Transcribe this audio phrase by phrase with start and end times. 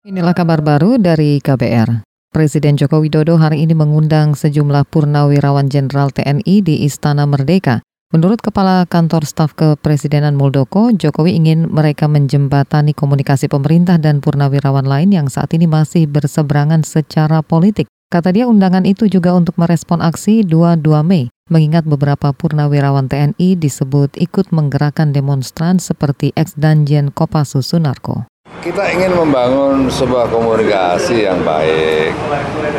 [0.00, 2.08] Inilah kabar baru dari KBR.
[2.32, 7.84] Presiden Joko Widodo hari ini mengundang sejumlah purnawirawan jenderal TNI di Istana Merdeka.
[8.08, 15.12] Menurut Kepala Kantor Staf Kepresidenan Muldoko, Jokowi ingin mereka menjembatani komunikasi pemerintah dan purnawirawan lain
[15.12, 17.84] yang saat ini masih berseberangan secara politik.
[18.08, 24.16] Kata dia undangan itu juga untuk merespon aksi 22 Mei, mengingat beberapa purnawirawan TNI disebut
[24.16, 28.24] ikut menggerakkan demonstran seperti ex-danjen Kopassus Sunarko.
[28.60, 32.12] Kita ingin membangun sebuah komunikasi yang baik.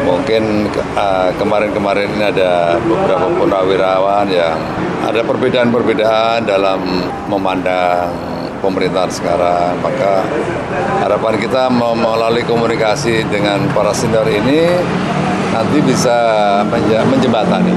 [0.05, 4.61] Mungkin uh, kemarin-kemarin ini ada beberapa purnawirawan yang
[5.01, 6.85] ada perbedaan-perbedaan dalam
[7.25, 8.13] memandang
[8.61, 9.73] pemerintahan sekarang.
[9.81, 10.21] Maka
[11.01, 14.69] harapan kita melalui komunikasi dengan para senior ini
[15.49, 16.17] nanti bisa
[17.09, 17.73] menjembatani.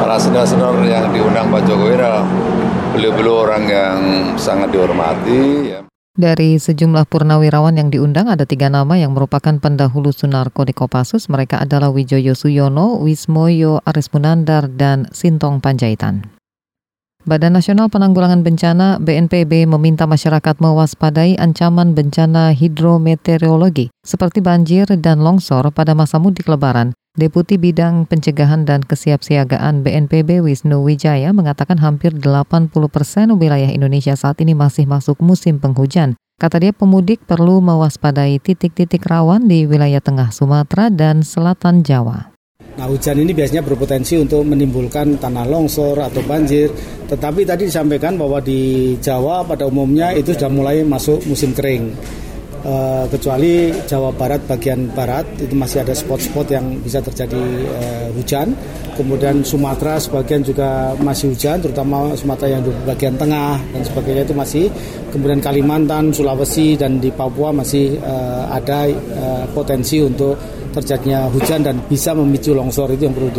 [0.00, 2.00] Para senior-senior yang diundang Pak Jokowi
[2.96, 3.98] beliau-beliau orang yang
[4.40, 5.76] sangat dihormati.
[5.76, 5.91] Ya.
[6.12, 11.32] Dari sejumlah purnawirawan yang diundang ada tiga nama yang merupakan pendahulu Sunarko di Kopassus.
[11.32, 16.28] Mereka adalah Wijoyo Suyono, Wismoyo Aris Munandar, dan Sintong Panjaitan.
[17.24, 25.70] Badan Nasional Penanggulangan Bencana BNPB meminta masyarakat mewaspadai ancaman bencana hidrometeorologi seperti banjir dan longsor
[25.72, 32.72] pada masa mudik lebaran Deputi Bidang Pencegahan dan Kesiapsiagaan BNPB Wisnu Wijaya mengatakan hampir 80
[32.88, 36.16] persen wilayah Indonesia saat ini masih masuk musim penghujan.
[36.40, 42.32] Kata dia pemudik perlu mewaspadai titik-titik rawan di wilayah tengah Sumatera dan selatan Jawa.
[42.80, 46.72] Nah hujan ini biasanya berpotensi untuk menimbulkan tanah longsor atau banjir.
[47.12, 51.92] Tetapi tadi disampaikan bahwa di Jawa pada umumnya itu sudah mulai masuk musim kering.
[52.62, 57.42] Uh, kecuali Jawa Barat bagian barat itu masih ada spot-spot yang bisa terjadi
[57.74, 58.54] uh, hujan.
[58.94, 64.34] Kemudian Sumatera sebagian juga masih hujan, terutama Sumatera yang di bagian tengah dan sebagainya itu
[64.38, 64.64] masih.
[65.10, 68.86] Kemudian Kalimantan, Sulawesi dan di Papua masih uh, ada
[69.50, 70.38] potensi untuk
[70.70, 73.30] terjadinya hujan dan bisa memicu longsor itu yang perlu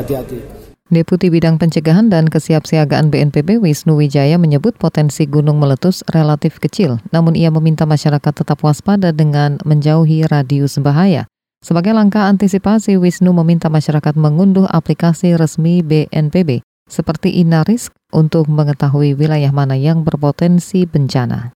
[0.00, 0.65] hati-hati.
[0.86, 7.34] Deputi Bidang Pencegahan dan Kesiapsiagaan BNPB Wisnu Wijaya menyebut potensi gunung meletus relatif kecil, namun
[7.34, 11.26] ia meminta masyarakat tetap waspada dengan menjauhi radius bahaya.
[11.58, 19.50] Sebagai langkah antisipasi, Wisnu meminta masyarakat mengunduh aplikasi resmi BNPB seperti Inarisk untuk mengetahui wilayah
[19.50, 21.50] mana yang berpotensi bencana.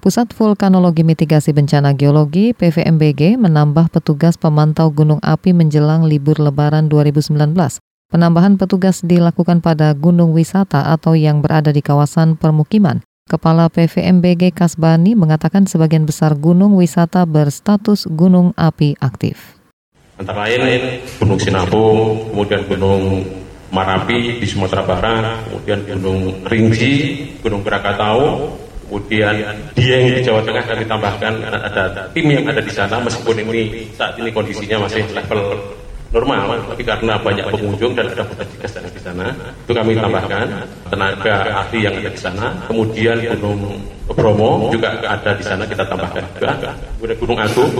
[0.00, 7.36] Pusat Vulkanologi Mitigasi Bencana Geologi PVMBG menambah petugas pemantau gunung api menjelang libur lebaran 2019.
[8.10, 13.06] Penambahan petugas dilakukan pada gunung wisata atau yang berada di kawasan permukiman.
[13.30, 19.54] Kepala PVMBG Kasbani mengatakan sebagian besar gunung wisata berstatus gunung api aktif.
[20.18, 23.22] Antara lain Gunung Sinabung, kemudian Gunung
[23.70, 26.94] Marapi di Sumatera Barat, kemudian Gunung Ringji,
[27.38, 28.50] Gunung Krakatau,
[28.90, 29.38] kemudian
[29.78, 34.18] Dieng di Jawa Tengah dan ditambahkan ada tim yang ada di sana meskipun ini saat
[34.18, 35.78] ini kondisinya masih level
[36.10, 39.26] normal, tapi karena banyak pengunjung dan ada petugas yang di sana,
[39.62, 40.46] itu kami tambahkan
[40.90, 42.46] tenaga ahli yang ada di sana.
[42.66, 43.78] Kemudian Gunung
[44.10, 46.74] Bromo juga ada di sana kita tambahkan juga.
[46.98, 47.70] Kemudian Gunung Agung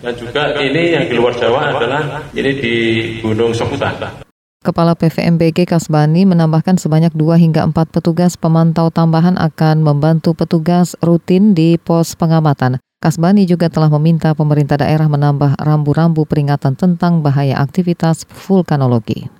[0.00, 2.76] dan juga ini yang di luar Jawa adalah ini di
[3.20, 4.24] Gunung Sokuta.
[4.60, 11.56] Kepala PVMBG Kasbani menambahkan sebanyak 2 hingga 4 petugas pemantau tambahan akan membantu petugas rutin
[11.56, 12.76] di pos pengamatan.
[13.00, 19.32] Kasbani juga telah meminta pemerintah daerah menambah rambu-rambu peringatan tentang bahaya aktivitas vulkanologi.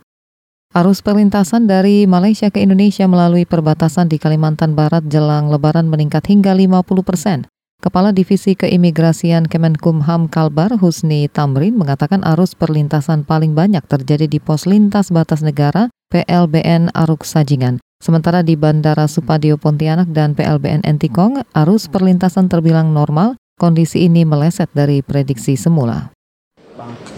[0.73, 6.57] Arus perlintasan dari Malaysia ke Indonesia melalui perbatasan di Kalimantan Barat jelang lebaran meningkat hingga
[6.57, 7.39] 50 persen.
[7.85, 14.65] Kepala Divisi Keimigrasian Kemenkumham Kalbar Husni Tamrin mengatakan arus perlintasan paling banyak terjadi di pos
[14.65, 17.77] lintas batas negara PLBN Aruk Sajingan.
[18.01, 24.73] Sementara di Bandara Supadio Pontianak dan PLBN Entikong, arus perlintasan terbilang normal Kondisi ini meleset
[24.73, 26.17] dari prediksi semula.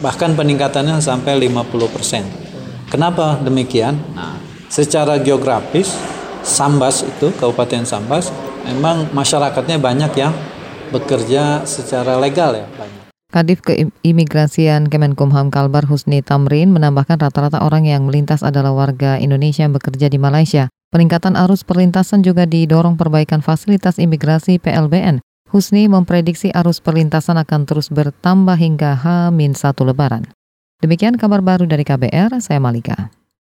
[0.03, 2.26] Bahkan peningkatannya sampai 50 persen.
[2.91, 3.94] Kenapa demikian?
[4.10, 5.94] Nah, secara geografis,
[6.42, 8.34] Sambas itu, Kabupaten Sambas,
[8.66, 10.34] memang masyarakatnya banyak yang
[10.91, 12.66] bekerja secara legal ya.
[12.74, 13.03] Banyak.
[13.30, 19.78] Kadif Keimigrasian Kemenkumham Kalbar Husni Tamrin menambahkan rata-rata orang yang melintas adalah warga Indonesia yang
[19.78, 20.66] bekerja di Malaysia.
[20.91, 25.22] Peningkatan arus perlintasan juga didorong perbaikan fasilitas imigrasi PLBN
[25.53, 30.25] Husni memprediksi arus perlintasan akan terus bertambah hingga H-1 Lebaran.
[30.81, 33.13] Demikian kabar baru dari KBR, saya Malika.